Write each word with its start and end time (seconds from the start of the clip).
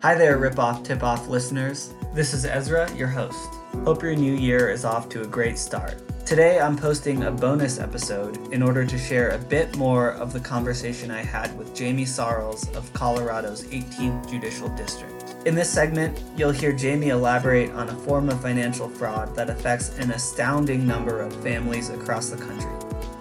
Hi 0.00 0.14
there, 0.14 0.38
Rip 0.38 0.60
Off 0.60 0.84
Tip 0.84 1.02
Off 1.02 1.26
listeners. 1.26 1.92
This 2.14 2.32
is 2.32 2.44
Ezra, 2.44 2.88
your 2.94 3.08
host. 3.08 3.52
Hope 3.82 4.00
your 4.00 4.14
new 4.14 4.32
year 4.32 4.70
is 4.70 4.84
off 4.84 5.08
to 5.08 5.22
a 5.22 5.26
great 5.26 5.58
start. 5.58 6.00
Today, 6.24 6.60
I'm 6.60 6.76
posting 6.76 7.24
a 7.24 7.32
bonus 7.32 7.80
episode 7.80 8.52
in 8.52 8.62
order 8.62 8.86
to 8.86 8.96
share 8.96 9.30
a 9.30 9.38
bit 9.38 9.76
more 9.76 10.10
of 10.12 10.32
the 10.32 10.38
conversation 10.38 11.10
I 11.10 11.24
had 11.24 11.58
with 11.58 11.74
Jamie 11.74 12.04
Sorrells 12.04 12.72
of 12.76 12.92
Colorado's 12.92 13.64
18th 13.64 14.30
Judicial 14.30 14.68
District. 14.76 15.34
In 15.46 15.56
this 15.56 15.68
segment, 15.68 16.22
you'll 16.36 16.52
hear 16.52 16.72
Jamie 16.72 17.08
elaborate 17.08 17.72
on 17.72 17.88
a 17.88 17.96
form 17.96 18.28
of 18.28 18.40
financial 18.40 18.88
fraud 18.88 19.34
that 19.34 19.50
affects 19.50 19.98
an 19.98 20.12
astounding 20.12 20.86
number 20.86 21.20
of 21.20 21.34
families 21.42 21.90
across 21.90 22.30
the 22.30 22.36
country. 22.36 22.70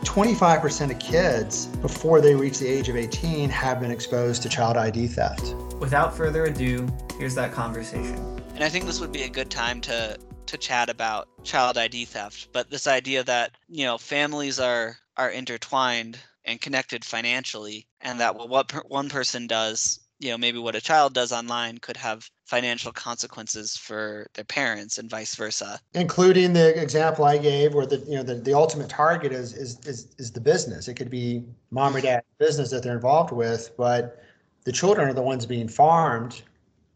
25% 0.04 0.92
of 0.92 1.00
kids 1.00 1.66
before 1.82 2.22
they 2.22 2.36
reach 2.36 2.60
the 2.60 2.68
age 2.68 2.88
of 2.88 2.96
18 2.96 3.50
have 3.50 3.80
been 3.80 3.90
exposed 3.90 4.44
to 4.44 4.50
child 4.50 4.78
ID 4.78 5.08
theft. 5.08 5.56
Without 5.80 6.16
further 6.16 6.46
ado, 6.46 6.88
here's 7.18 7.36
that 7.36 7.52
conversation. 7.52 8.16
And 8.56 8.64
I 8.64 8.70
think 8.70 8.86
this 8.86 9.00
would 9.00 9.12
be 9.12 9.24
a 9.24 9.30
good 9.30 9.50
time 9.50 9.82
to 9.82 10.18
to 10.48 10.58
chat 10.58 10.90
about 10.90 11.28
child 11.44 11.78
ID 11.78 12.06
theft, 12.06 12.48
but 12.54 12.70
this 12.70 12.88
idea 12.88 13.22
that, 13.26 13.52
you 13.68 13.86
know, 13.86 13.98
families 13.98 14.60
are 14.60 14.98
are 15.18 15.30
intertwined 15.30 16.18
and 16.46 16.62
connected 16.62 17.04
financially 17.04 17.86
and 18.02 18.20
that 18.20 18.36
what 18.36 18.70
per, 18.70 18.82
one 18.88 19.10
person 19.10 19.46
does 19.48 20.00
you 20.20 20.30
know 20.30 20.38
maybe 20.38 20.58
what 20.58 20.76
a 20.76 20.82
child 20.82 21.14
does 21.14 21.32
online 21.32 21.78
could 21.78 21.98
have 21.98 22.30
financial 22.46 22.92
consequences 22.92 23.76
for 23.76 24.28
their 24.34 24.46
parents 24.46 24.98
and 24.98 25.10
vice 25.10 25.36
versa. 25.36 25.80
Including 25.94 26.54
the 26.54 26.82
example 26.82 27.26
i 27.26 27.38
gave 27.38 27.74
where 27.74 27.86
the 27.86 27.98
you 28.00 28.16
know 28.16 28.24
the, 28.24 28.36
the 28.36 28.54
ultimate 28.54 28.90
target 28.90 29.32
is, 29.32 29.54
is 29.54 29.80
is 29.86 30.16
is 30.18 30.32
the 30.32 30.42
business. 30.42 30.88
It 30.88 30.96
could 30.96 31.10
be 31.10 31.44
mom 31.72 31.96
or 31.96 32.00
mm-hmm. 32.00 32.08
dad 32.08 32.24
business 32.40 32.72
that 32.72 32.84
they're 32.84 32.96
involved 32.96 33.32
with 33.32 33.72
but 33.78 34.24
the 34.68 34.74
children 34.74 35.08
are 35.08 35.14
the 35.14 35.22
ones 35.22 35.46
being 35.46 35.68
farmed 35.68 36.42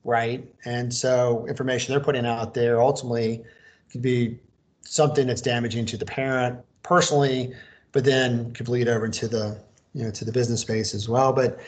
right 0.03 0.45
and 0.65 0.93
so 0.93 1.45
information 1.47 1.93
they're 1.93 2.03
putting 2.03 2.25
out 2.25 2.53
there 2.53 2.81
ultimately 2.81 3.41
could 3.89 4.01
be 4.01 4.37
something 4.81 5.25
that's 5.27 5.41
damaging 5.41 5.85
to 5.85 5.95
the 5.95 6.05
parent 6.05 6.59
personally 6.83 7.53
but 7.93 8.03
then 8.03 8.51
could 8.53 8.65
bleed 8.65 8.87
over 8.89 9.05
into 9.05 9.27
the 9.27 9.57
you 9.93 10.03
know 10.03 10.11
to 10.11 10.25
the 10.25 10.31
business 10.31 10.59
space 10.59 10.93
as 10.93 11.07
well 11.07 11.31
but 11.31 11.59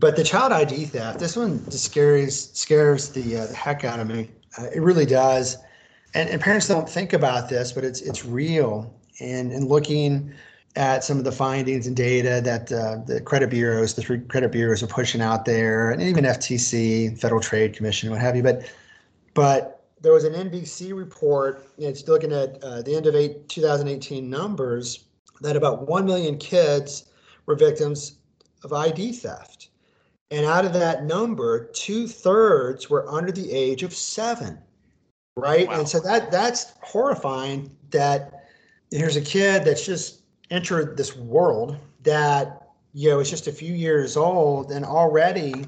but 0.00 0.16
the 0.16 0.24
child 0.24 0.50
ID 0.50 0.86
theft, 0.86 1.18
this 1.18 1.36
one 1.36 1.70
scares 1.70 2.50
scares 2.52 3.10
the, 3.10 3.36
uh, 3.36 3.46
the 3.46 3.54
heck 3.54 3.84
out 3.84 4.00
of 4.00 4.08
me. 4.08 4.30
Uh, 4.58 4.64
it 4.74 4.80
really 4.80 5.04
does, 5.04 5.58
and, 6.14 6.28
and 6.30 6.40
parents 6.40 6.66
don't 6.66 6.88
think 6.88 7.12
about 7.12 7.50
this, 7.50 7.70
but 7.70 7.84
it's 7.84 8.00
it's 8.00 8.24
real. 8.24 8.92
And 9.20 9.52
and 9.52 9.68
looking 9.68 10.32
at 10.76 11.02
some 11.02 11.18
of 11.18 11.24
the 11.24 11.32
findings 11.32 11.86
and 11.86 11.96
data 11.96 12.40
that 12.44 12.70
uh, 12.72 12.96
the 13.06 13.20
credit 13.20 13.50
bureaus, 13.50 13.94
the 13.94 14.02
three 14.02 14.20
credit 14.20 14.52
bureaus 14.52 14.82
are 14.82 14.86
pushing 14.86 15.20
out 15.20 15.44
there, 15.44 15.90
and 15.90 16.00
even 16.00 16.24
FTC, 16.24 17.18
Federal 17.18 17.40
Trade 17.40 17.74
Commission, 17.74 18.10
what 18.10 18.20
have 18.20 18.36
you. 18.36 18.42
But 18.42 18.70
but 19.34 19.84
there 20.00 20.12
was 20.12 20.24
an 20.24 20.34
NBC 20.34 20.96
report. 20.96 21.68
It's 21.78 22.06
looking 22.08 22.32
at 22.32 22.62
uh, 22.62 22.82
the 22.82 22.94
end 22.94 23.06
of 23.06 23.14
eight, 23.14 23.48
2018 23.48 24.28
numbers 24.30 25.04
that 25.40 25.56
about 25.56 25.88
one 25.88 26.06
million 26.06 26.38
kids 26.38 27.06
were 27.46 27.54
victims 27.54 28.18
of 28.62 28.72
ID 28.72 29.12
theft. 29.12 29.68
And 30.30 30.46
out 30.46 30.64
of 30.64 30.72
that 30.74 31.04
number, 31.04 31.66
two 31.72 32.06
thirds 32.06 32.88
were 32.88 33.08
under 33.08 33.32
the 33.32 33.50
age 33.50 33.82
of 33.82 33.92
seven. 33.92 34.58
Right. 35.36 35.66
Wow. 35.66 35.80
And 35.80 35.88
so 35.88 36.00
that 36.00 36.30
that's 36.30 36.72
horrifying 36.82 37.74
that 37.90 38.46
here's 38.90 39.16
a 39.16 39.20
kid 39.20 39.64
that's 39.64 39.84
just 39.84 40.19
entered 40.50 40.96
this 40.96 41.16
world 41.16 41.76
that, 42.02 42.68
you 42.92 43.10
know, 43.10 43.20
is 43.20 43.30
just 43.30 43.46
a 43.46 43.52
few 43.52 43.74
years 43.74 44.16
old 44.16 44.72
and 44.72 44.84
already 44.84 45.66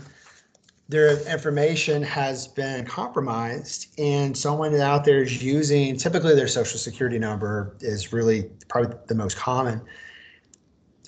their 0.89 1.21
information 1.31 2.03
has 2.03 2.49
been 2.49 2.85
compromised 2.85 3.99
and 3.99 4.37
someone 4.37 4.79
out 4.81 5.05
there 5.05 5.23
is 5.23 5.43
using 5.43 5.97
typically 5.97 6.35
their 6.35 6.49
social 6.49 6.79
security 6.79 7.19
number 7.19 7.77
is 7.81 8.13
really 8.13 8.51
probably 8.69 8.95
the 9.07 9.15
most 9.15 9.37
common 9.37 9.81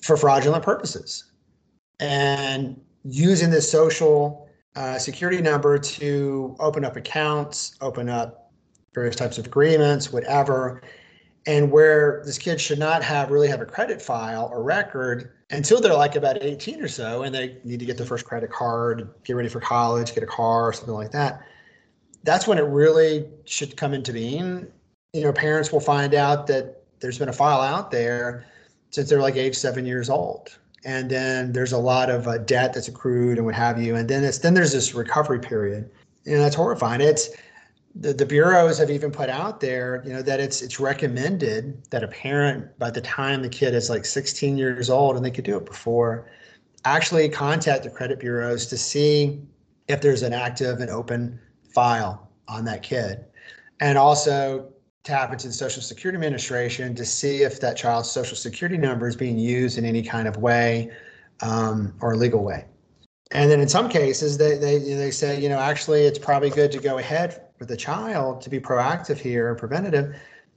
for 0.02 0.16
fraudulent 0.16 0.64
purposes 0.64 1.32
and 2.00 2.80
using 3.04 3.50
this 3.50 3.70
social 3.70 4.48
uh, 4.76 4.98
security 4.98 5.40
number 5.40 5.78
to 5.78 6.56
open 6.58 6.84
up 6.84 6.96
accounts, 6.96 7.76
open 7.80 8.08
up 8.08 8.52
various 8.94 9.16
types 9.16 9.38
of 9.38 9.46
agreements, 9.46 10.12
whatever. 10.12 10.82
And 11.46 11.70
where 11.70 12.22
this 12.24 12.38
kid 12.38 12.60
should 12.60 12.78
not 12.78 13.02
have 13.02 13.30
really 13.30 13.48
have 13.48 13.60
a 13.60 13.66
credit 13.66 14.00
file 14.00 14.48
or 14.50 14.62
record 14.62 15.32
until 15.50 15.80
they're 15.80 15.94
like 15.94 16.16
about 16.16 16.42
18 16.42 16.82
or 16.82 16.88
so 16.88 17.22
and 17.22 17.34
they 17.34 17.58
need 17.64 17.80
to 17.80 17.84
get 17.84 17.98
their 17.98 18.06
first 18.06 18.24
credit 18.24 18.50
card, 18.50 19.10
get 19.24 19.36
ready 19.36 19.50
for 19.50 19.60
college, 19.60 20.14
get 20.14 20.22
a 20.22 20.26
car 20.26 20.68
or 20.68 20.72
something 20.72 20.94
like 20.94 21.10
that. 21.10 21.42
That's 22.22 22.46
when 22.46 22.56
it 22.56 22.62
really 22.62 23.28
should 23.44 23.76
come 23.76 23.92
into 23.92 24.12
being. 24.12 24.66
You 25.12 25.22
know, 25.22 25.32
parents 25.32 25.70
will 25.70 25.80
find 25.80 26.14
out 26.14 26.46
that 26.46 26.82
there's 27.00 27.18
been 27.18 27.28
a 27.28 27.34
file 27.34 27.60
out 27.60 27.90
there 27.90 28.46
since 28.90 29.10
they're 29.10 29.20
like 29.20 29.36
age 29.36 29.54
seven 29.54 29.84
years 29.84 30.08
old 30.08 30.56
and 30.84 31.10
then 31.10 31.52
there's 31.52 31.72
a 31.72 31.78
lot 31.78 32.10
of 32.10 32.28
uh, 32.28 32.38
debt 32.38 32.72
that's 32.72 32.88
accrued 32.88 33.38
and 33.38 33.46
what 33.46 33.54
have 33.54 33.80
you 33.80 33.96
and 33.96 34.08
then 34.08 34.24
it's 34.24 34.38
then 34.38 34.54
there's 34.54 34.72
this 34.72 34.94
recovery 34.94 35.38
period 35.38 35.90
and 36.26 36.36
that's 36.36 36.54
horrifying 36.54 37.00
it's 37.00 37.30
the, 37.94 38.12
the 38.12 38.26
bureaus 38.26 38.78
have 38.78 38.90
even 38.90 39.10
put 39.10 39.28
out 39.28 39.60
there 39.60 40.02
you 40.04 40.12
know 40.12 40.22
that 40.22 40.40
it's 40.40 40.62
it's 40.62 40.80
recommended 40.80 41.82
that 41.90 42.02
a 42.02 42.08
parent 42.08 42.76
by 42.78 42.90
the 42.90 43.00
time 43.00 43.42
the 43.42 43.48
kid 43.48 43.74
is 43.74 43.88
like 43.88 44.04
16 44.04 44.56
years 44.56 44.90
old 44.90 45.16
and 45.16 45.24
they 45.24 45.30
could 45.30 45.44
do 45.44 45.56
it 45.56 45.64
before 45.64 46.28
actually 46.84 47.28
contact 47.28 47.84
the 47.84 47.90
credit 47.90 48.18
bureaus 48.18 48.66
to 48.66 48.76
see 48.76 49.40
if 49.88 50.00
there's 50.00 50.22
an 50.22 50.32
active 50.32 50.80
and 50.80 50.90
open 50.90 51.38
file 51.72 52.30
on 52.48 52.64
that 52.64 52.82
kid 52.82 53.24
and 53.80 53.96
also 53.96 54.70
tap 55.04 55.32
into 55.32 55.46
the 55.46 55.52
Social 55.52 55.82
Security 55.82 56.16
Administration 56.16 56.94
to 56.94 57.04
see 57.04 57.42
if 57.42 57.60
that 57.60 57.76
child's 57.76 58.10
Social 58.10 58.36
Security 58.36 58.78
number 58.78 59.06
is 59.06 59.14
being 59.14 59.38
used 59.38 59.76
in 59.76 59.84
any 59.84 60.02
kind 60.02 60.26
of 60.26 60.38
way 60.38 60.90
um, 61.42 61.94
or 62.00 62.16
legal 62.16 62.42
way. 62.42 62.64
And 63.30 63.50
then 63.50 63.60
in 63.60 63.68
some 63.68 63.88
cases, 63.88 64.38
they, 64.38 64.56
they, 64.56 64.78
they 64.78 65.10
say, 65.10 65.40
you 65.40 65.48
know, 65.48 65.58
actually, 65.58 66.02
it's 66.02 66.18
probably 66.18 66.50
good 66.50 66.72
to 66.72 66.78
go 66.78 66.98
ahead 66.98 67.42
with 67.64 67.70
the 67.70 67.82
child 67.82 68.42
to 68.42 68.50
be 68.50 68.60
proactive 68.60 69.16
here, 69.16 69.48
and 69.48 69.58
preventative. 69.58 70.14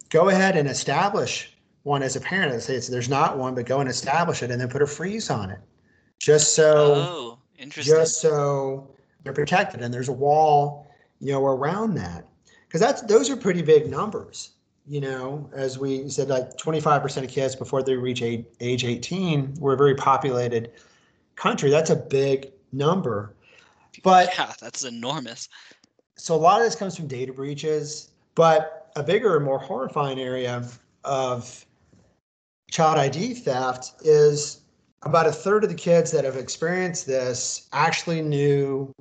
Go 0.10 0.30
ahead 0.30 0.58
and 0.58 0.68
establish 0.68 1.58
one 1.84 2.04
as 2.04 2.18
a 2.18 2.22
parent. 2.22 2.52
Let's 2.52 2.66
say 2.66 2.76
it's, 2.76 2.88
there's 2.88 3.10
not 3.10 3.38
one, 3.38 3.56
but 3.56 3.66
go 3.66 3.80
and 3.80 3.90
establish 3.90 4.44
it 4.44 4.52
and 4.52 4.60
then 4.60 4.68
put 4.68 4.82
a 4.82 4.88
freeze 4.88 5.30
on 5.30 5.50
it. 5.50 5.60
Just 6.20 6.54
so, 6.54 6.94
oh, 6.96 7.40
interesting. 7.58 7.94
just 7.94 8.20
so 8.20 8.92
they're 9.24 9.34
protected 9.34 9.82
and 9.82 9.94
there's 9.94 10.10
a 10.10 10.14
wall, 10.14 10.88
you 11.20 11.32
know, 11.32 11.46
around 11.46 11.96
that 11.96 12.28
because 12.68 12.82
that's 12.82 13.02
those 13.04 13.30
are 13.30 13.38
pretty 13.38 13.62
big 13.62 13.90
numbers 13.90 14.52
you 14.90 15.02
know 15.02 15.50
as 15.54 15.78
we 15.78 16.10
said 16.10 16.28
like 16.28 16.56
25% 16.58 17.24
of 17.24 17.30
kids 17.30 17.56
before 17.56 17.84
they 17.84 17.96
reach 17.96 18.22
age, 18.22 18.46
age 18.60 18.84
18 18.84 19.56
we're 19.60 19.74
a 19.74 19.78
very 19.78 19.96
populated 19.96 20.72
country 21.36 21.70
that's 21.70 21.90
a 21.90 21.96
big 21.96 22.52
number 22.72 23.36
but 24.04 24.30
yeah 24.38 24.54
that's 24.60 24.84
enormous 24.84 25.50
so 26.18 26.36
a 26.36 26.38
lot 26.38 26.60
of 26.60 26.66
this 26.66 26.76
comes 26.76 26.96
from 26.96 27.08
data 27.08 27.32
breaches 27.32 28.12
but 28.36 28.92
a 28.96 29.04
bigger 29.04 29.36
and 29.36 29.46
more 29.46 29.60
horrifying 29.60 30.20
area 30.20 30.64
of 31.04 31.66
child 32.70 32.98
id 32.98 33.34
theft 33.36 33.94
is 34.02 34.62
about 35.04 35.26
a 35.26 35.32
third 35.32 35.64
of 35.64 35.70
the 35.70 35.76
kids 35.76 36.12
that 36.12 36.26
have 36.26 36.36
experienced 36.36 37.06
this 37.06 37.70
actually 37.72 38.22
knew 38.22 38.92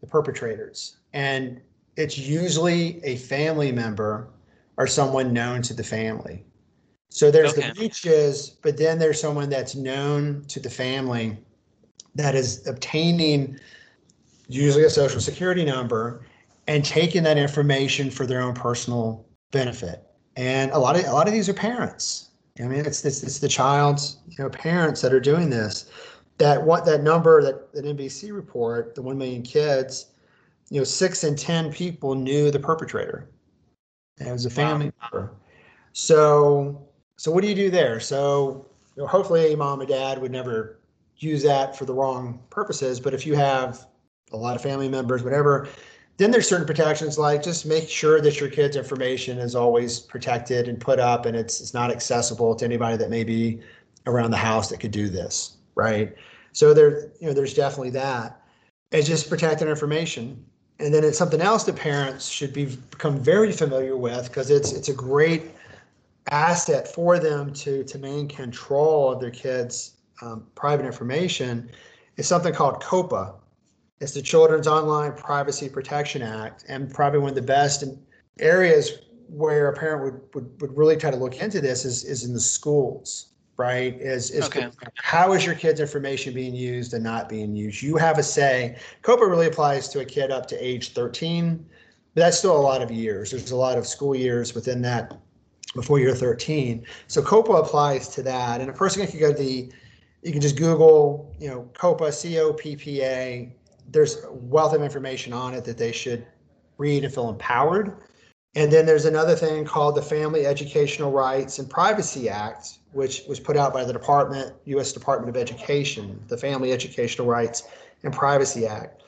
the 0.00 0.06
perpetrators 0.06 0.96
and 1.12 1.60
it's 1.96 2.18
usually 2.18 3.02
a 3.04 3.16
family 3.16 3.72
member 3.72 4.28
or 4.76 4.86
someone 4.86 5.32
known 5.32 5.62
to 5.62 5.74
the 5.74 5.82
family. 5.82 6.44
So 7.08 7.30
there's 7.30 7.52
okay. 7.52 7.68
the 7.68 7.74
breaches, 7.74 8.50
but 8.50 8.76
then 8.76 8.98
there's 8.98 9.20
someone 9.20 9.48
that's 9.48 9.74
known 9.74 10.44
to 10.48 10.60
the 10.60 10.68
family 10.68 11.38
that 12.14 12.34
is 12.34 12.66
obtaining 12.66 13.58
usually 14.48 14.84
a 14.84 14.90
social 14.90 15.20
security 15.20 15.64
number 15.64 16.24
and 16.66 16.84
taking 16.84 17.22
that 17.24 17.38
information 17.38 18.10
for 18.10 18.26
their 18.26 18.40
own 18.40 18.54
personal 18.54 19.24
benefit. 19.52 20.02
And 20.36 20.70
a 20.72 20.78
lot 20.78 20.98
of 20.98 21.04
a 21.06 21.12
lot 21.12 21.26
of 21.26 21.32
these 21.32 21.48
are 21.48 21.54
parents. 21.54 22.30
I 22.60 22.64
mean, 22.64 22.80
it's 22.80 23.04
it's, 23.04 23.22
it's 23.22 23.38
the 23.38 23.48
child's 23.48 24.18
you 24.28 24.42
know 24.42 24.50
parents 24.50 25.00
that 25.02 25.12
are 25.12 25.20
doing 25.20 25.50
this. 25.50 25.90
That 26.38 26.62
what 26.62 26.84
that 26.84 27.02
number 27.02 27.42
that 27.42 27.72
that 27.72 27.84
NBC 27.84 28.34
report, 28.34 28.94
the 28.94 29.02
one 29.02 29.16
million 29.16 29.42
kids, 29.42 30.06
you 30.70 30.80
know, 30.80 30.84
six 30.84 31.24
in 31.24 31.36
10 31.36 31.72
people 31.72 32.14
knew 32.14 32.50
the 32.50 32.58
perpetrator. 32.58 33.28
And 34.18 34.28
it 34.28 34.32
was 34.32 34.46
a 34.46 34.50
family 34.50 34.86
wow. 34.86 35.08
member. 35.12 35.32
So, 35.92 36.88
so 37.16 37.30
what 37.30 37.42
do 37.42 37.48
you 37.48 37.54
do 37.54 37.70
there? 37.70 38.00
So, 38.00 38.66
you 38.96 39.02
know, 39.02 39.06
hopefully, 39.06 39.54
mom 39.54 39.80
and 39.80 39.88
dad 39.88 40.20
would 40.20 40.32
never 40.32 40.78
use 41.18 41.42
that 41.42 41.76
for 41.76 41.84
the 41.84 41.94
wrong 41.94 42.40
purposes. 42.50 43.00
But 43.00 43.14
if 43.14 43.26
you 43.26 43.34
have 43.34 43.86
a 44.32 44.36
lot 44.36 44.56
of 44.56 44.62
family 44.62 44.88
members, 44.88 45.22
whatever, 45.22 45.68
then 46.18 46.30
there's 46.30 46.48
certain 46.48 46.66
protections 46.66 47.18
like 47.18 47.42
just 47.42 47.66
make 47.66 47.88
sure 47.88 48.20
that 48.20 48.40
your 48.40 48.48
kid's 48.50 48.76
information 48.76 49.38
is 49.38 49.54
always 49.54 50.00
protected 50.00 50.68
and 50.68 50.80
put 50.80 50.98
up 50.98 51.26
and 51.26 51.36
it's, 51.36 51.60
it's 51.60 51.74
not 51.74 51.90
accessible 51.90 52.54
to 52.54 52.64
anybody 52.64 52.96
that 52.96 53.10
may 53.10 53.24
be 53.24 53.60
around 54.06 54.30
the 54.30 54.36
house 54.36 54.68
that 54.70 54.80
could 54.80 54.90
do 54.92 55.08
this, 55.08 55.56
right? 55.74 56.14
So 56.52 56.72
there, 56.72 57.10
you 57.20 57.26
know, 57.26 57.34
there's 57.34 57.54
definitely 57.54 57.90
that. 57.90 58.40
It's 58.92 59.06
just 59.06 59.28
protecting 59.28 59.68
information 59.68 60.44
And 60.78 60.92
then 60.92 61.04
it's 61.04 61.18
something 61.18 61.40
else 61.40 61.64
that 61.64 61.76
parents 61.76 62.28
should 62.28 62.52
be 62.52 62.66
become 62.90 63.18
very 63.18 63.52
familiar 63.52 63.96
with 63.96 64.28
because 64.28 64.50
it's 64.50 64.72
it's 64.72 64.88
a 64.88 64.94
great 64.94 65.50
asset 66.30 66.88
for 66.88 67.18
them 67.18 67.52
to 67.54 67.84
to 67.84 67.98
maintain 67.98 68.28
control 68.28 69.12
of 69.12 69.20
their 69.20 69.30
kids' 69.30 69.96
um, 70.22 70.46
private 70.54 70.86
information. 70.86 71.70
Is 72.16 72.26
something 72.26 72.54
called 72.54 72.82
COPPA. 72.82 73.34
It's 74.00 74.12
the 74.12 74.22
Children's 74.22 74.66
Online 74.66 75.12
Privacy 75.12 75.68
Protection 75.68 76.22
Act, 76.22 76.64
and 76.68 76.92
probably 76.92 77.20
one 77.20 77.30
of 77.30 77.34
the 77.34 77.42
best 77.42 77.84
areas 78.38 78.92
where 79.28 79.68
a 79.68 79.76
parent 79.76 80.04
would, 80.04 80.34
would, 80.34 80.60
would 80.60 80.76
really 80.76 80.96
try 80.96 81.10
to 81.10 81.16
look 81.16 81.40
into 81.40 81.60
this 81.60 81.84
is, 81.84 82.04
is 82.04 82.24
in 82.24 82.32
the 82.32 82.40
schools 82.40 83.30
right? 83.56 83.98
Is 84.00 84.30
is 84.30 84.46
okay. 84.46 84.68
how 84.96 85.32
is 85.32 85.46
your 85.46 85.54
kid's 85.54 85.80
information 85.80 86.34
being 86.34 86.54
used 86.54 86.94
and 86.94 87.02
not 87.02 87.28
being 87.28 87.54
used? 87.54 87.82
You 87.82 87.96
have 87.96 88.18
a 88.18 88.22
say. 88.22 88.78
COPPA 89.02 89.28
really 89.28 89.46
applies 89.46 89.88
to 89.88 90.00
a 90.00 90.04
kid 90.04 90.30
up 90.30 90.46
to 90.48 90.64
age 90.64 90.92
13, 90.92 91.64
but 92.14 92.20
that's 92.20 92.38
still 92.38 92.56
a 92.56 92.60
lot 92.60 92.82
of 92.82 92.90
years. 92.90 93.30
There's 93.30 93.50
a 93.50 93.56
lot 93.56 93.78
of 93.78 93.86
school 93.86 94.14
years 94.14 94.54
within 94.54 94.82
that 94.82 95.18
before 95.74 95.98
you're 96.00 96.14
13. 96.14 96.84
So 97.06 97.22
COPPA 97.22 97.60
applies 97.60 98.08
to 98.08 98.22
that. 98.22 98.60
And 98.60 98.70
a 98.70 98.72
person 98.72 99.06
can 99.06 99.20
go 99.20 99.32
to 99.32 99.38
the, 99.38 99.70
you 100.22 100.32
can 100.32 100.40
just 100.40 100.56
Google, 100.56 101.34
you 101.38 101.48
know, 101.48 101.68
COPPA, 101.74 102.12
C-O-P-P-A. 102.12 103.54
There's 103.90 104.22
a 104.24 104.32
wealth 104.32 104.74
of 104.74 104.82
information 104.82 105.32
on 105.32 105.54
it 105.54 105.64
that 105.64 105.78
they 105.78 105.92
should 105.92 106.26
read 106.78 107.04
and 107.04 107.12
feel 107.12 107.28
empowered. 107.28 108.02
And 108.54 108.72
then 108.72 108.86
there's 108.86 109.04
another 109.04 109.34
thing 109.34 109.64
called 109.64 109.96
the 109.96 110.02
Family 110.02 110.46
Educational 110.46 111.12
Rights 111.12 111.58
and 111.58 111.68
Privacy 111.68 112.28
Act, 112.28 112.78
which 112.92 113.22
was 113.28 113.38
put 113.38 113.56
out 113.56 113.74
by 113.74 113.84
the 113.84 113.92
Department, 113.92 114.54
U.S. 114.64 114.92
Department 114.92 115.28
of 115.28 115.40
Education, 115.40 116.22
the 116.28 116.38
Family 116.38 116.72
Educational 116.72 117.26
Rights 117.26 117.64
and 118.02 118.12
Privacy 118.12 118.66
Act. 118.66 119.02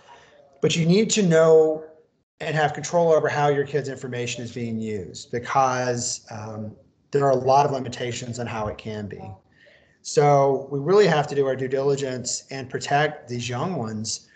But 0.60 0.76
you 0.76 0.84
need 0.84 1.08
to 1.10 1.22
know 1.22 1.84
and 2.40 2.54
have 2.54 2.74
control 2.74 3.12
over 3.12 3.28
how 3.28 3.48
your 3.48 3.64
kid's 3.64 3.88
information 3.88 4.44
is 4.44 4.52
being 4.52 4.78
used 4.78 5.32
because 5.32 6.26
um, 6.30 6.76
there 7.10 7.24
are 7.24 7.30
a 7.30 7.36
lot 7.36 7.66
of 7.66 7.72
limitations 7.72 8.38
on 8.38 8.46
how 8.46 8.68
it 8.68 8.78
can 8.78 9.06
be. 9.06 9.20
So 10.02 10.68
we 10.70 10.78
really 10.78 11.06
have 11.06 11.26
to 11.28 11.34
do 11.34 11.46
our 11.46 11.56
due 11.56 11.68
diligence 11.68 12.44
and 12.50 12.70
protect 12.70 13.28
these 13.28 13.48
young 13.48 13.76
ones 13.76 14.27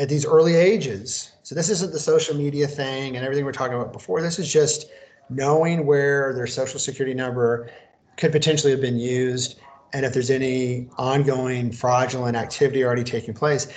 at 0.00 0.08
these 0.08 0.24
early 0.24 0.54
ages. 0.54 1.32
So 1.42 1.54
this 1.54 1.68
isn't 1.68 1.92
the 1.92 1.98
social 1.98 2.34
media 2.34 2.66
thing 2.66 3.16
and 3.16 3.24
everything 3.24 3.44
we're 3.44 3.52
talking 3.52 3.76
about 3.76 3.92
before. 3.92 4.22
This 4.22 4.38
is 4.38 4.50
just 4.50 4.86
knowing 5.28 5.84
where 5.84 6.32
their 6.32 6.46
social 6.46 6.80
security 6.80 7.14
number 7.14 7.70
could 8.16 8.32
potentially 8.32 8.72
have 8.72 8.80
been 8.80 8.98
used 8.98 9.60
and 9.92 10.06
if 10.06 10.14
there's 10.14 10.30
any 10.30 10.88
ongoing 10.96 11.70
fraudulent 11.70 12.34
activity 12.34 12.82
already 12.82 13.04
taking 13.04 13.34
place. 13.34 13.68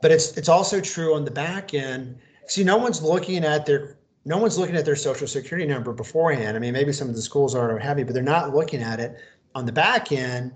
But 0.00 0.10
it's 0.10 0.38
it's 0.38 0.48
also 0.48 0.80
true 0.80 1.14
on 1.14 1.24
the 1.24 1.30
back 1.30 1.74
end. 1.74 2.18
See, 2.46 2.64
no 2.64 2.78
one's 2.78 3.02
looking 3.02 3.44
at 3.44 3.66
their 3.66 3.98
no 4.24 4.38
one's 4.38 4.56
looking 4.56 4.76
at 4.76 4.86
their 4.86 4.96
social 4.96 5.26
security 5.26 5.68
number 5.68 5.92
beforehand. 5.92 6.56
I 6.56 6.60
mean, 6.60 6.72
maybe 6.72 6.92
some 6.92 7.08
of 7.08 7.14
the 7.14 7.22
schools 7.22 7.54
are 7.54 7.78
heavy, 7.78 8.04
but 8.04 8.14
they're 8.14 8.22
not 8.22 8.54
looking 8.54 8.80
at 8.80 9.00
it 9.00 9.18
on 9.54 9.66
the 9.66 9.72
back 9.72 10.12
end. 10.12 10.52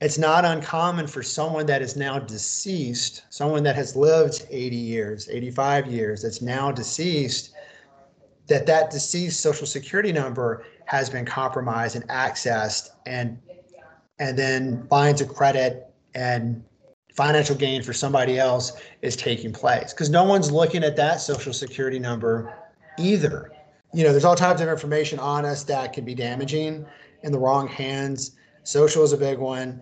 It's 0.00 0.18
not 0.18 0.44
uncommon 0.44 1.08
for 1.08 1.24
someone 1.24 1.66
that 1.66 1.82
is 1.82 1.96
now 1.96 2.20
deceased, 2.20 3.24
someone 3.30 3.64
that 3.64 3.74
has 3.74 3.96
lived 3.96 4.46
80 4.48 4.76
years, 4.76 5.28
85 5.28 5.88
years, 5.88 6.22
that's 6.22 6.40
now 6.40 6.70
deceased, 6.70 7.50
that 8.46 8.64
that 8.66 8.90
deceased 8.90 9.40
social 9.40 9.66
security 9.66 10.12
number 10.12 10.64
has 10.84 11.10
been 11.10 11.24
compromised 11.24 11.96
and 11.96 12.06
accessed 12.08 12.90
and 13.06 13.38
and 14.20 14.36
then 14.36 14.86
lines 14.90 15.20
of 15.20 15.28
credit 15.28 15.86
and 16.14 16.64
financial 17.14 17.54
gain 17.54 17.82
for 17.82 17.92
somebody 17.92 18.38
else 18.38 18.72
is 19.02 19.14
taking 19.14 19.52
place. 19.52 19.92
Because 19.92 20.10
no 20.10 20.24
one's 20.24 20.50
looking 20.50 20.82
at 20.82 20.96
that 20.96 21.20
social 21.20 21.52
security 21.52 22.00
number 22.00 22.52
either. 22.98 23.52
You 23.92 24.04
know 24.04 24.12
there's 24.12 24.24
all 24.24 24.36
types 24.36 24.60
of 24.60 24.68
information 24.68 25.18
on 25.18 25.44
us 25.44 25.64
that 25.64 25.92
can 25.92 26.04
be 26.04 26.14
damaging 26.14 26.86
in 27.22 27.32
the 27.32 27.38
wrong 27.38 27.66
hands 27.66 28.36
social 28.68 29.02
is 29.02 29.12
a 29.12 29.16
big 29.16 29.38
one 29.38 29.80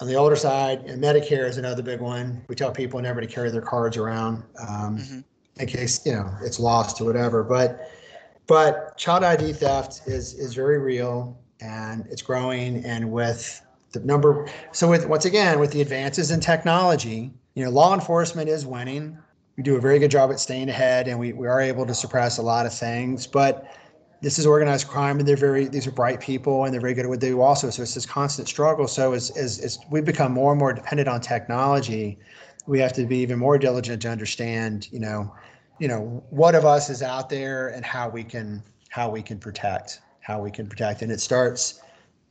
on 0.00 0.06
the 0.06 0.14
older 0.14 0.36
side 0.36 0.80
and 0.86 1.02
medicare 1.02 1.48
is 1.48 1.56
another 1.56 1.82
big 1.82 2.00
one 2.00 2.42
we 2.48 2.54
tell 2.54 2.72
people 2.72 3.00
never 3.00 3.20
to 3.20 3.26
carry 3.26 3.50
their 3.50 3.62
cards 3.62 3.96
around 3.96 4.42
um, 4.68 4.98
mm-hmm. 4.98 5.20
in 5.60 5.66
case 5.66 6.04
you 6.06 6.12
know 6.12 6.28
it's 6.42 6.58
lost 6.58 7.00
or 7.00 7.04
whatever 7.04 7.42
but 7.42 7.90
but 8.46 8.96
child 8.96 9.22
ID 9.22 9.52
theft 9.52 10.02
is 10.06 10.34
is 10.34 10.54
very 10.54 10.78
real 10.78 11.38
and 11.60 12.06
it's 12.10 12.22
growing. 12.22 12.84
And 12.84 13.10
with 13.10 13.64
the 13.92 14.00
number, 14.00 14.48
so 14.72 14.88
with 14.88 15.06
once 15.06 15.24
again 15.24 15.58
with 15.58 15.72
the 15.72 15.80
advances 15.80 16.30
in 16.30 16.40
technology, 16.40 17.32
you 17.54 17.64
know, 17.64 17.70
law 17.70 17.94
enforcement 17.94 18.48
is 18.48 18.66
winning. 18.66 19.18
We 19.56 19.62
do 19.62 19.76
a 19.76 19.80
very 19.80 19.98
good 19.98 20.10
job 20.10 20.30
at 20.30 20.38
staying 20.38 20.68
ahead, 20.68 21.08
and 21.08 21.18
we, 21.18 21.32
we 21.32 21.48
are 21.48 21.60
able 21.60 21.84
to 21.86 21.94
suppress 21.94 22.38
a 22.38 22.42
lot 22.42 22.64
of 22.64 22.72
things. 22.72 23.26
But 23.26 23.66
this 24.20 24.38
is 24.38 24.46
organized 24.46 24.88
crime, 24.88 25.18
and 25.18 25.28
they're 25.28 25.36
very 25.36 25.68
these 25.68 25.86
are 25.86 25.92
bright 25.92 26.20
people, 26.20 26.64
and 26.64 26.74
they're 26.74 26.80
very 26.80 26.94
good 26.94 27.04
at 27.04 27.08
what 27.08 27.20
they 27.20 27.28
do 27.28 27.40
also. 27.40 27.70
So 27.70 27.82
it's 27.82 27.94
this 27.94 28.06
constant 28.06 28.48
struggle. 28.48 28.88
So 28.88 29.12
as 29.12 29.30
as, 29.36 29.58
as 29.60 29.78
we 29.90 30.00
become 30.00 30.32
more 30.32 30.52
and 30.52 30.58
more 30.58 30.72
dependent 30.72 31.08
on 31.08 31.20
technology, 31.20 32.18
we 32.66 32.80
have 32.80 32.92
to 32.94 33.06
be 33.06 33.18
even 33.18 33.38
more 33.38 33.58
diligent 33.58 34.02
to 34.02 34.10
understand, 34.10 34.88
you 34.90 35.00
know, 35.00 35.32
you 35.78 35.86
know 35.86 36.22
what 36.30 36.54
of 36.54 36.64
us 36.64 36.90
is 36.90 37.02
out 37.02 37.28
there 37.28 37.68
and 37.68 37.84
how 37.84 38.08
we 38.08 38.24
can 38.24 38.62
how 38.90 39.08
we 39.08 39.22
can 39.22 39.38
protect 39.38 40.00
how 40.20 40.40
we 40.40 40.50
can 40.50 40.68
protect 40.68 41.02
and 41.02 41.12
it 41.12 41.20
starts 41.20 41.80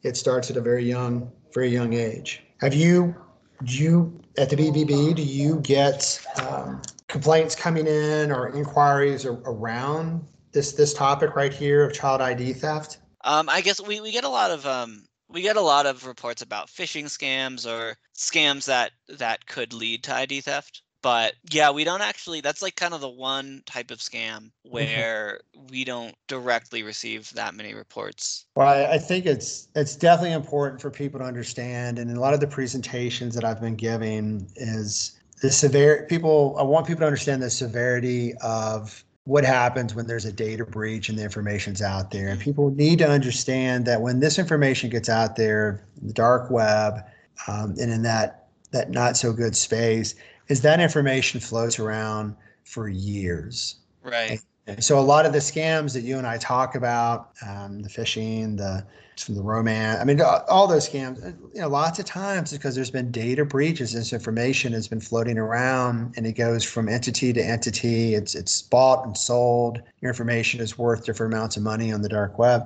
it 0.04 0.18
starts 0.18 0.52
at 0.52 0.58
a 0.58 0.62
very 0.62 0.84
young 0.84 1.32
very 1.54 1.70
young 1.70 1.94
age 1.94 2.44
have 2.60 2.74
you 2.74 3.16
do 3.64 3.74
you 3.74 4.22
at 4.38 4.50
the 4.50 4.56
bbb 4.56 5.16
do 5.16 5.24
you 5.24 5.60
get 5.62 6.24
um, 6.42 6.82
complaints 7.08 7.56
coming 7.56 7.88
in 7.88 8.32
or 8.32 8.50
inquiries 8.56 9.26
around 9.26 10.26
this 10.58 10.72
this 10.72 10.92
topic 10.92 11.36
right 11.36 11.54
here 11.54 11.84
of 11.84 11.94
child 11.94 12.20
id 12.20 12.54
theft 12.54 12.98
um, 13.24 13.48
i 13.48 13.62
guess 13.62 13.80
we, 13.80 14.02
we 14.02 14.12
get 14.12 14.24
a 14.24 14.30
lot 14.30 14.50
of 14.50 14.66
um, 14.66 15.04
we 15.30 15.42
get 15.42 15.56
a 15.56 15.62
lot 15.62 15.86
of 15.86 16.08
reports 16.08 16.42
about 16.42 16.68
phishing 16.68 17.06
scams 17.06 17.68
or 17.68 17.96
scams 18.16 18.66
that 18.66 18.92
that 19.08 19.46
could 19.46 19.72
lead 19.72 20.04
to 20.04 20.16
id 20.16 20.42
theft 20.42 20.82
but 21.04 21.34
yeah 21.52 21.70
we 21.70 21.84
don't 21.84 22.02
actually 22.02 22.42
that's 22.42 22.64
like 22.64 22.76
kind 22.76 22.96
of 22.96 23.02
the 23.02 23.10
one 23.10 23.62
type 23.68 23.92
of 23.92 24.00
scam 24.00 24.38
mm-hmm. 24.40 24.72
where 24.72 25.42
mm-hmm. 25.56 25.68
we 25.70 25.84
don't 25.84 26.16
directly 26.28 26.82
receive 26.82 27.32
that 27.36 27.54
many 27.54 27.76
reports 27.76 28.48
well 28.56 28.68
I, 28.68 28.96
I, 28.96 28.98
think 28.98 29.28
it's 29.28 29.68
it's 29.76 29.96
definitely 29.96 30.34
important 30.34 30.82
for 30.82 30.90
people 30.90 31.20
to 31.20 31.26
understand 31.26 32.00
and 32.00 32.10
a 32.10 32.20
lot 32.20 32.34
of 32.34 32.40
the 32.40 32.48
presentations 32.48 33.36
that 33.36 33.46
i've 33.46 33.62
been 33.62 33.76
giving 33.76 34.50
is 34.56 35.20
the 35.40 35.52
severe 35.52 36.08
people 36.10 36.56
i 36.58 36.64
want 36.64 36.88
people 36.88 37.02
to 37.02 37.06
understand 37.06 37.44
the 37.44 37.52
severity 37.52 38.34
of 38.42 39.04
what 39.28 39.44
happens 39.44 39.94
when 39.94 40.08
there's 40.08 40.24
a 40.24 40.32
data 40.32 40.66
breach 40.66 41.10
and 41.10 41.20
the 41.20 41.24
information's 41.24 41.82
out 41.82 42.12
there 42.12 42.30
and 42.30 42.40
mm-hmm. 42.40 42.46
people 42.46 42.72
need 42.72 42.98
to 42.98 43.08
understand 43.08 43.86
that 43.86 44.02
when 44.02 44.22
this 44.22 44.40
information 44.40 44.90
gets 44.90 45.10
out 45.10 45.36
there 45.36 45.86
the 46.02 46.14
dark 46.14 46.50
web 46.50 47.04
um, 47.48 47.76
and 47.80 47.92
in 47.92 48.02
that 48.02 48.48
that 48.72 48.90
not 48.90 49.18
so 49.18 49.34
good 49.34 49.56
space 49.56 50.16
is 50.48 50.62
that 50.62 50.80
information 50.80 51.42
floats 51.42 51.78
around 51.78 52.36
for 52.64 52.88
years. 52.88 53.76
Right. 54.02 54.40
So 54.80 55.00
a 55.00 55.02
lot 55.02 55.26
of 55.26 55.32
the 55.32 55.40
scams 55.40 55.94
that 55.94 56.02
you 56.02 56.18
and 56.18 56.28
I 56.28 56.38
talk 56.38 56.76
about, 56.76 57.32
um, 57.48 57.82
the 57.82 57.90
phishing, 57.90 58.58
the 58.58 58.86
the 59.30 59.42
romance, 59.42 60.00
I 60.00 60.04
mean, 60.04 60.22
all 60.22 60.68
those 60.68 60.88
scams, 60.88 61.26
uh, 61.26 61.32
you 61.52 61.62
know, 61.62 61.70
lots 61.70 61.98
of 61.98 62.06
times 62.06 62.52
because 62.52 62.76
there's 62.76 62.92
been 62.92 63.10
data 63.10 63.46
breaches. 63.46 63.94
This 63.94 64.14
information 64.14 64.74
has 64.74 64.88
been 64.88 65.00
floating 65.00 65.40
around, 65.40 66.14
and 66.16 66.28
it 66.28 66.34
goes 66.34 66.64
from 66.64 66.88
entity 66.88 67.34
to 67.34 67.42
entity. 67.42 68.14
It's 68.14 68.36
it's 68.36 68.62
bought 68.62 69.06
and 69.06 69.18
sold. 69.18 69.82
Your 70.02 70.12
information 70.12 70.60
is 70.60 70.78
worth 70.78 71.06
different 71.06 71.34
amounts 71.34 71.58
of 71.58 71.64
money 71.64 71.92
on 71.92 72.04
the 72.04 72.10
dark 72.10 72.38
web, 72.38 72.64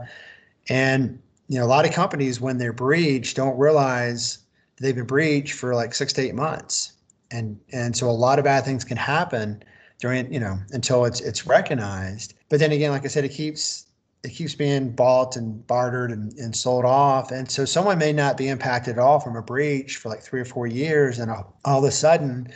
and 0.67 1.21
you 1.47 1.59
know, 1.59 1.65
a 1.65 1.67
lot 1.67 1.85
of 1.85 1.93
companies 1.93 2.41
when 2.41 2.57
they're 2.57 2.73
breached 2.73 3.37
don't 3.37 3.57
realize 3.57 4.39
they've 4.79 4.95
been 4.95 5.05
breached 5.05 5.53
for 5.53 5.75
like 5.75 5.93
six 5.93 6.11
to 6.13 6.21
eight 6.21 6.35
months 6.35 6.93
and 7.31 7.59
and 7.71 7.95
so 7.95 8.09
a 8.09 8.11
lot 8.11 8.39
of 8.39 8.45
bad 8.45 8.63
things 8.63 8.83
can 8.83 8.97
happen 8.97 9.63
during 10.01 10.31
you 10.33 10.39
know 10.39 10.59
until 10.71 11.05
it's 11.05 11.21
it's 11.21 11.47
recognized 11.47 12.33
but 12.49 12.59
then 12.59 12.71
again 12.71 12.91
like 12.91 13.05
i 13.05 13.07
said 13.07 13.23
it 13.23 13.29
keeps 13.29 13.85
it 14.23 14.29
keeps 14.29 14.53
being 14.53 14.91
bought 14.91 15.35
and 15.35 15.65
bartered 15.65 16.11
and, 16.11 16.33
and 16.33 16.55
sold 16.55 16.83
off 16.83 17.31
and 17.31 17.49
so 17.49 17.63
someone 17.63 17.97
may 17.97 18.11
not 18.11 18.35
be 18.35 18.49
impacted 18.49 18.97
at 18.97 18.99
all 18.99 19.19
from 19.19 19.35
a 19.35 19.41
breach 19.41 19.97
for 19.97 20.09
like 20.09 20.21
three 20.21 20.41
or 20.41 20.45
four 20.45 20.67
years 20.67 21.19
and 21.19 21.31
all, 21.31 21.55
all 21.63 21.79
of 21.79 21.85
a 21.85 21.91
sudden 21.91 22.47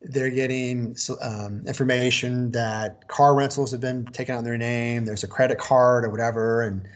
they're 0.00 0.30
getting 0.30 0.96
um, 1.20 1.62
information 1.66 2.50
that 2.52 3.06
car 3.08 3.34
rentals 3.34 3.72
have 3.72 3.80
been 3.80 4.04
taken 4.06 4.34
out 4.34 4.38
in 4.38 4.44
their 4.44 4.58
name 4.58 5.04
there's 5.04 5.24
a 5.24 5.28
credit 5.28 5.58
card 5.58 6.04
or 6.04 6.10
whatever 6.10 6.62
and 6.62 6.86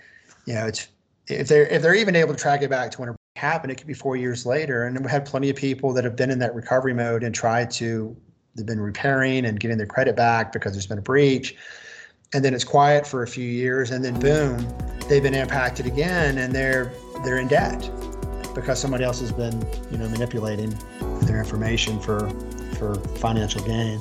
you 0.47 0.55
know 0.55 0.67
it's 0.67 0.89
if 1.27 1.49
they're 1.49 1.67
if 1.67 1.83
they're 1.83 1.95
even 1.95 2.17
able 2.17 2.33
to 2.33 2.41
track 2.41 2.63
it 2.63 2.71
back 2.71 2.91
to 2.91 3.01
when 3.01 3.11
it 3.11 3.17
happened 3.37 3.73
It 3.73 3.77
could 3.77 3.87
be 3.87 3.95
four 3.95 4.17
years 4.17 4.47
later. 4.47 4.85
And 4.85 5.03
we 5.03 5.11
had 5.11 5.25
plenty 5.25 5.51
of 5.51 5.57
people 5.57 5.93
that 5.95 6.05
have 6.05 6.15
been 6.15 6.31
in 6.31 6.39
that 6.41 6.55
recovery 6.55 6.95
mode 6.95 7.23
and 7.23 7.35
tried 7.35 7.71
to, 7.73 8.17
they've 8.61 8.67
been 8.67 8.81
repairing 8.81 9.45
and 9.47 9.59
getting 9.59 9.79
their 9.79 9.87
credit 9.87 10.17
back 10.17 10.53
because 10.53 10.73
there's 10.73 10.87
been 10.87 10.99
a 10.99 11.03
breach. 11.03 11.57
And 12.33 12.45
then 12.45 12.55
it's 12.55 12.65
quiet 12.65 13.07
for 13.07 13.25
a 13.25 13.27
few 13.27 13.45
years, 13.45 13.91
and 13.91 14.05
then 14.05 14.19
boom, 14.21 14.69
they've 15.09 15.23
been 15.23 15.35
impacted 15.35 15.87
again, 15.87 16.39
and 16.39 16.55
they're 16.55 16.93
they're 17.25 17.39
in 17.39 17.49
debt 17.49 17.91
because 18.55 18.79
somebody 18.79 19.03
else 19.03 19.21
has 19.21 19.33
been, 19.33 19.61
you 19.91 19.99
know, 19.99 20.09
manipulating 20.09 20.79
their 21.23 21.39
information 21.39 21.99
for 22.01 22.31
for 22.79 22.95
financial 23.17 23.63
gain. 23.65 24.01